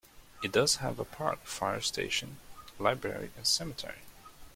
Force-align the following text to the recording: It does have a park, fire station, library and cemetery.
It 0.43 0.51
does 0.51 0.77
have 0.77 0.97
a 0.97 1.05
park, 1.05 1.43
fire 1.43 1.79
station, 1.81 2.37
library 2.79 3.29
and 3.37 3.45
cemetery. 3.45 3.99